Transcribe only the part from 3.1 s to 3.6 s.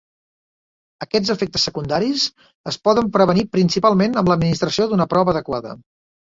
prevenir